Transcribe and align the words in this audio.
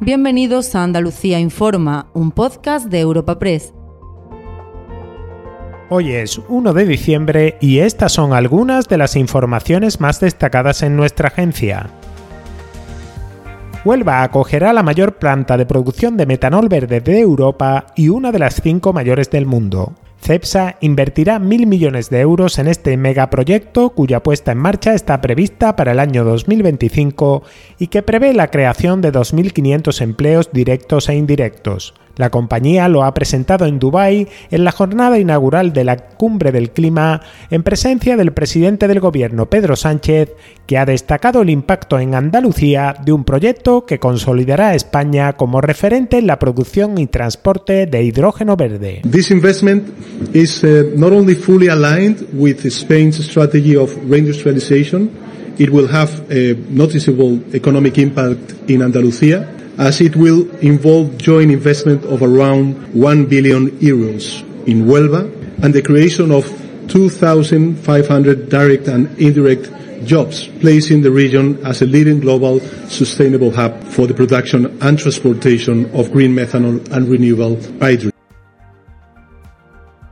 Bienvenidos 0.00 0.74
a 0.74 0.82
Andalucía 0.82 1.40
Informa, 1.40 2.10
un 2.12 2.30
podcast 2.30 2.88
de 2.88 3.00
Europa 3.00 3.38
Press. 3.38 3.72
Hoy 5.88 6.12
es 6.12 6.38
1 6.50 6.74
de 6.74 6.84
diciembre 6.84 7.56
y 7.62 7.78
estas 7.78 8.12
son 8.12 8.34
algunas 8.34 8.88
de 8.88 8.98
las 8.98 9.16
informaciones 9.16 9.98
más 9.98 10.20
destacadas 10.20 10.82
en 10.82 10.96
nuestra 10.96 11.28
agencia. 11.28 11.88
Huelva 13.84 14.22
acogerá 14.22 14.72
la 14.72 14.82
mayor 14.82 15.16
planta 15.16 15.56
de 15.56 15.66
producción 15.66 16.16
de 16.16 16.26
metanol 16.26 16.68
verde 16.68 17.00
de 17.00 17.20
Europa 17.20 17.86
y 17.94 18.08
una 18.08 18.32
de 18.32 18.38
las 18.38 18.60
cinco 18.60 18.92
mayores 18.92 19.30
del 19.30 19.46
mundo. 19.46 19.94
CEPSA 20.20 20.76
invertirá 20.80 21.38
mil 21.38 21.66
millones 21.66 22.10
de 22.10 22.20
euros 22.20 22.58
en 22.58 22.66
este 22.66 22.96
megaproyecto 22.96 23.90
cuya 23.90 24.22
puesta 24.22 24.52
en 24.52 24.58
marcha 24.58 24.94
está 24.94 25.20
prevista 25.20 25.76
para 25.76 25.92
el 25.92 26.00
año 26.00 26.24
2025 26.24 27.44
y 27.78 27.86
que 27.88 28.02
prevé 28.02 28.32
la 28.34 28.50
creación 28.50 29.00
de 29.02 29.12
2.500 29.12 30.00
empleos 30.00 30.50
directos 30.52 31.08
e 31.08 31.14
indirectos. 31.14 31.94
La 32.16 32.30
compañía 32.30 32.88
lo 32.88 33.04
ha 33.04 33.12
presentado 33.12 33.66
en 33.66 33.78
Dubái 33.78 34.26
en 34.50 34.64
la 34.64 34.72
jornada 34.72 35.18
inaugural 35.18 35.72
de 35.72 35.84
la 35.84 35.96
Cumbre 35.96 36.50
del 36.50 36.70
Clima 36.70 37.20
en 37.50 37.62
presencia 37.62 38.16
del 38.16 38.32
presidente 38.32 38.88
del 38.88 39.00
gobierno 39.00 39.50
Pedro 39.50 39.76
Sánchez, 39.76 40.32
que 40.66 40.78
ha 40.78 40.86
destacado 40.86 41.42
el 41.42 41.50
impacto 41.50 41.98
en 41.98 42.14
Andalucía 42.14 42.96
de 43.04 43.12
un 43.12 43.24
proyecto 43.24 43.84
que 43.84 43.98
consolidará 43.98 44.68
a 44.68 44.74
España 44.74 45.34
como 45.34 45.60
referente 45.60 46.16
en 46.16 46.26
la 46.26 46.38
producción 46.38 46.96
y 46.98 47.06
transporte 47.06 47.86
de 47.86 48.02
hidrógeno 48.02 48.56
verde. 48.56 49.02
This 49.10 49.30
investment 49.30 49.84
is 50.32 50.64
uh, 50.64 50.92
not 50.96 51.12
only 51.12 51.34
fully 51.34 51.68
aligned 51.68 52.26
with 52.32 52.64
Spain's 52.70 53.22
strategy 53.22 53.76
of 53.76 53.94
reindustrialization, 54.08 55.10
it 55.58 55.68
will 55.70 55.88
have 55.92 56.10
a 56.30 56.56
noticeable 56.70 57.40
economic 57.52 57.98
impact 57.98 58.70
in 58.70 58.80
Andalucía 58.80 59.55
as 59.78 60.00
it 60.00 60.16
will 60.16 60.48
involve 60.58 61.18
joint 61.18 61.50
investment 61.50 62.04
of 62.04 62.22
around 62.22 62.74
1 62.94 63.26
billion 63.26 63.70
euros 63.78 64.42
in 64.66 64.84
Huelva 64.84 65.30
and 65.62 65.74
the 65.74 65.82
creation 65.82 66.30
of 66.30 66.44
2,500 66.88 68.48
direct 68.48 68.88
and 68.88 69.06
indirect 69.18 69.70
jobs, 70.04 70.48
placing 70.60 71.02
the 71.02 71.10
region 71.10 71.58
as 71.66 71.82
a 71.82 71.86
leading 71.86 72.20
global 72.20 72.60
sustainable 72.88 73.50
hub 73.50 73.82
for 73.84 74.06
the 74.06 74.14
production 74.14 74.66
and 74.82 74.98
transportation 74.98 75.90
of 75.94 76.12
green 76.12 76.34
methanol 76.34 76.80
and 76.92 77.08
renewable 77.08 77.56
hydrogen. 77.80 78.15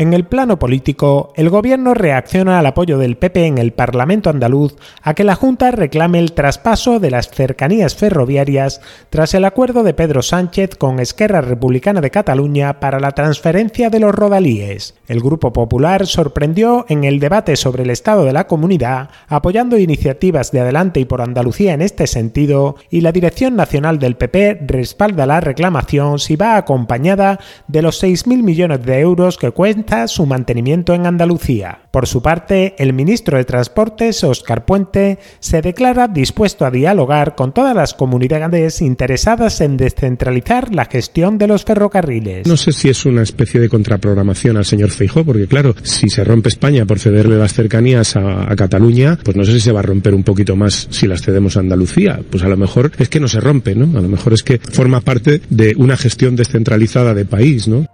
En 0.00 0.14
el 0.14 0.24
plano 0.24 0.58
político, 0.58 1.30
el 1.36 1.50
gobierno 1.50 1.92
reacciona 1.92 2.58
al 2.58 2.64
apoyo 2.64 2.96
del 2.96 3.18
PP 3.18 3.44
en 3.44 3.58
el 3.58 3.74
Parlamento 3.74 4.30
andaluz 4.30 4.74
a 5.02 5.12
que 5.12 5.24
la 5.24 5.34
Junta 5.34 5.72
reclame 5.72 6.20
el 6.20 6.32
traspaso 6.32 7.00
de 7.00 7.10
las 7.10 7.28
cercanías 7.28 7.94
ferroviarias 7.96 8.80
tras 9.10 9.34
el 9.34 9.44
acuerdo 9.44 9.82
de 9.82 9.92
Pedro 9.92 10.22
Sánchez 10.22 10.76
con 10.76 11.00
Esquerra 11.00 11.42
Republicana 11.42 12.00
de 12.00 12.10
Cataluña 12.10 12.80
para 12.80 12.98
la 12.98 13.10
transferencia 13.12 13.90
de 13.90 14.00
los 14.00 14.14
rodalíes. 14.14 14.94
El 15.06 15.20
Grupo 15.20 15.52
Popular 15.52 16.06
sorprendió 16.06 16.86
en 16.88 17.04
el 17.04 17.20
debate 17.20 17.56
sobre 17.56 17.82
el 17.82 17.90
estado 17.90 18.24
de 18.24 18.32
la 18.32 18.46
comunidad, 18.46 19.10
apoyando 19.28 19.76
iniciativas 19.76 20.50
de 20.50 20.60
Adelante 20.60 21.00
y 21.00 21.04
por 21.04 21.20
Andalucía 21.20 21.74
en 21.74 21.82
este 21.82 22.06
sentido, 22.06 22.76
y 22.88 23.02
la 23.02 23.12
Dirección 23.12 23.54
Nacional 23.54 23.98
del 23.98 24.16
PP 24.16 24.60
respalda 24.66 25.26
la 25.26 25.40
reclamación 25.40 26.18
si 26.18 26.36
va 26.36 26.56
acompañada 26.56 27.38
de 27.68 27.82
los 27.82 28.02
6.000 28.02 28.42
millones 28.42 28.82
de 28.82 29.00
euros 29.00 29.36
que 29.36 29.50
cuenta 29.50 29.89
su 30.06 30.24
mantenimiento 30.24 30.94
en 30.94 31.06
Andalucía. 31.06 31.80
Por 31.90 32.06
su 32.06 32.22
parte, 32.22 32.74
el 32.78 32.92
ministro 32.92 33.36
de 33.36 33.44
Transportes, 33.44 34.22
Óscar 34.22 34.64
Puente, 34.64 35.18
se 35.40 35.62
declara 35.62 36.06
dispuesto 36.06 36.64
a 36.64 36.70
dialogar 36.70 37.34
con 37.34 37.52
todas 37.52 37.74
las 37.74 37.94
comunidades 37.94 38.82
interesadas 38.82 39.60
en 39.60 39.76
descentralizar 39.76 40.72
la 40.72 40.84
gestión 40.84 41.38
de 41.38 41.48
los 41.48 41.64
ferrocarriles. 41.64 42.46
No 42.46 42.56
sé 42.56 42.72
si 42.72 42.88
es 42.88 43.04
una 43.04 43.22
especie 43.22 43.60
de 43.60 43.68
contraprogramación 43.68 44.56
al 44.56 44.64
señor 44.64 44.90
Feijó, 44.90 45.24
porque 45.24 45.48
claro, 45.48 45.74
si 45.82 46.08
se 46.08 46.22
rompe 46.22 46.48
España 46.48 46.86
por 46.86 47.00
cederle 47.00 47.36
las 47.36 47.54
cercanías 47.54 48.14
a, 48.14 48.50
a 48.50 48.54
Cataluña, 48.54 49.18
pues 49.24 49.36
no 49.36 49.44
sé 49.44 49.54
si 49.54 49.60
se 49.60 49.72
va 49.72 49.80
a 49.80 49.82
romper 49.82 50.14
un 50.14 50.22
poquito 50.22 50.54
más 50.54 50.86
si 50.90 51.08
las 51.08 51.22
cedemos 51.22 51.56
a 51.56 51.60
Andalucía. 51.60 52.20
Pues 52.30 52.44
a 52.44 52.48
lo 52.48 52.56
mejor 52.56 52.92
es 52.98 53.08
que 53.08 53.18
no 53.18 53.26
se 53.26 53.40
rompe, 53.40 53.74
¿no? 53.74 53.98
A 53.98 54.02
lo 54.02 54.08
mejor 54.08 54.32
es 54.34 54.44
que 54.44 54.58
forma 54.58 55.00
parte 55.00 55.42
de 55.50 55.74
una 55.76 55.96
gestión 55.96 56.36
descentralizada 56.36 57.12
de 57.14 57.24
país, 57.24 57.66
¿no? 57.66 57.86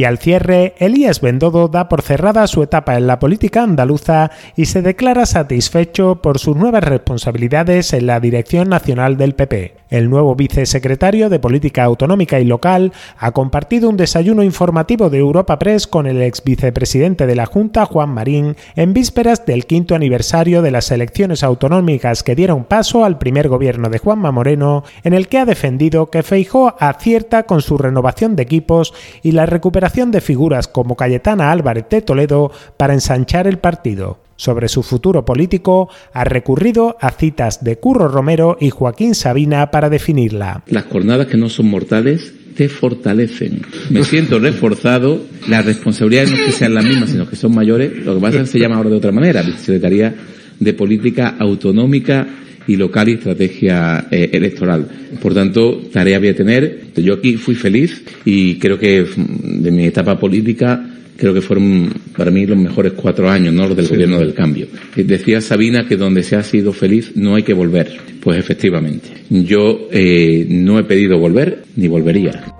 Y 0.00 0.04
al 0.04 0.16
cierre, 0.16 0.72
Elías 0.78 1.20
Bendodo 1.20 1.68
da 1.68 1.90
por 1.90 2.00
cerrada 2.00 2.46
su 2.46 2.62
etapa 2.62 2.96
en 2.96 3.06
la 3.06 3.18
política 3.18 3.62
andaluza 3.62 4.30
y 4.56 4.64
se 4.64 4.80
declara 4.80 5.26
satisfecho 5.26 6.22
por 6.22 6.38
sus 6.38 6.56
nuevas 6.56 6.84
responsabilidades 6.84 7.92
en 7.92 8.06
la 8.06 8.18
dirección 8.18 8.70
nacional 8.70 9.18
del 9.18 9.34
PP. 9.34 9.74
El 9.90 10.08
nuevo 10.08 10.36
vicesecretario 10.36 11.28
de 11.28 11.40
Política 11.40 11.82
Autonómica 11.82 12.38
y 12.40 12.44
Local 12.44 12.92
ha 13.18 13.32
compartido 13.32 13.90
un 13.90 13.96
desayuno 13.96 14.44
informativo 14.44 15.10
de 15.10 15.18
Europa 15.18 15.58
Press 15.58 15.88
con 15.88 16.06
el 16.06 16.22
ex 16.22 16.44
vicepresidente 16.44 17.26
de 17.26 17.34
la 17.34 17.44
Junta, 17.44 17.84
Juan 17.84 18.08
Marín, 18.10 18.56
en 18.76 18.94
vísperas 18.94 19.44
del 19.44 19.66
quinto 19.66 19.96
aniversario 19.96 20.62
de 20.62 20.70
las 20.70 20.92
elecciones 20.92 21.42
autonómicas 21.42 22.22
que 22.22 22.36
dieron 22.36 22.64
paso 22.64 23.04
al 23.04 23.18
primer 23.18 23.48
gobierno 23.48 23.90
de 23.90 23.98
Juanma 23.98 24.30
Moreno, 24.30 24.84
en 25.02 25.12
el 25.12 25.26
que 25.26 25.38
ha 25.38 25.44
defendido 25.44 26.08
que 26.08 26.22
Feijó 26.22 26.76
acierta 26.78 27.42
con 27.42 27.60
su 27.60 27.76
renovación 27.76 28.36
de 28.36 28.44
equipos 28.44 28.94
y 29.24 29.32
la 29.32 29.46
recuperación 29.46 29.89
de 29.92 30.20
figuras 30.20 30.68
como 30.68 30.96
Cayetana 30.96 31.50
Álvarez 31.50 31.86
de 31.90 32.00
Toledo 32.00 32.52
para 32.76 32.94
ensanchar 32.94 33.46
el 33.48 33.58
partido 33.58 34.20
sobre 34.36 34.68
su 34.68 34.82
futuro 34.82 35.24
político, 35.24 35.90
ha 36.12 36.24
recurrido 36.24 36.96
a 37.00 37.10
citas 37.10 37.62
de 37.64 37.76
Curro 37.76 38.08
Romero 38.08 38.56
y 38.60 38.70
Joaquín 38.70 39.14
Sabina 39.14 39.70
para 39.70 39.90
definirla. 39.90 40.62
Las 40.68 40.84
jornadas 40.84 41.26
que 41.26 41.36
no 41.36 41.48
son 41.48 41.66
mortales 41.66 42.32
te 42.56 42.68
fortalecen. 42.68 43.62
Me 43.90 44.04
siento 44.04 44.38
reforzado. 44.38 45.20
Las 45.48 45.66
responsabilidades 45.66 46.30
no 46.30 46.36
es 46.36 46.42
que 46.42 46.52
sean 46.52 46.74
las 46.74 46.84
mismas, 46.84 47.10
sino 47.10 47.28
que 47.28 47.36
son 47.36 47.54
mayores. 47.54 48.04
Lo 48.04 48.14
que 48.14 48.20
pasa 48.20 48.36
es 48.38 48.42
que 48.44 48.52
se 48.52 48.58
llama 48.60 48.76
ahora 48.76 48.90
de 48.90 48.96
otra 48.96 49.12
manera, 49.12 49.42
Secretaría 49.42 50.14
de 50.58 50.72
Política 50.72 51.34
Autonómica 51.38 52.26
y 52.70 52.76
local 52.76 53.08
y 53.08 53.12
estrategia 53.14 54.06
eh, 54.12 54.30
electoral. 54.32 54.86
Por 55.20 55.34
tanto, 55.34 55.88
tarea 55.92 56.20
voy 56.20 56.28
a 56.28 56.36
tener. 56.36 56.80
Yo 56.94 57.14
aquí 57.14 57.36
fui 57.36 57.56
feliz 57.56 58.02
y 58.24 58.56
creo 58.56 58.78
que 58.78 59.04
de 59.16 59.70
mi 59.72 59.86
etapa 59.86 60.18
política 60.18 60.86
creo 61.16 61.34
que 61.34 61.40
fueron 61.40 61.92
para 62.16 62.30
mí 62.30 62.46
los 62.46 62.56
mejores 62.56 62.92
cuatro 62.92 63.28
años, 63.28 63.52
¿no? 63.52 63.66
Los 63.66 63.76
del 63.76 63.88
gobierno 63.88 64.20
del 64.20 64.34
cambio. 64.34 64.68
Decía 64.94 65.40
Sabina 65.40 65.86
que 65.88 65.96
donde 65.96 66.22
se 66.22 66.36
ha 66.36 66.44
sido 66.44 66.72
feliz 66.72 67.12
no 67.16 67.34
hay 67.34 67.42
que 67.42 67.54
volver. 67.54 67.98
Pues 68.20 68.38
efectivamente, 68.38 69.08
yo 69.28 69.88
eh, 69.90 70.46
no 70.48 70.78
he 70.78 70.84
pedido 70.84 71.18
volver 71.18 71.64
ni 71.74 71.88
volvería. 71.88 72.59